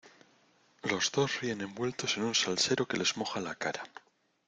los 0.81 1.11
dos 1.11 1.41
ríen 1.41 1.61
envueltos 1.61 2.17
en 2.17 2.23
un 2.23 2.33
salsero 2.33 2.87
que 2.87 2.97
les 2.97 3.17
moja 3.17 3.39
la 3.49 3.53
cara. 3.53 3.83